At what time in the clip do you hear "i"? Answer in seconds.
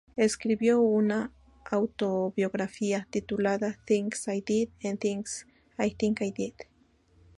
4.29-4.41, 5.77-5.91, 6.23-6.31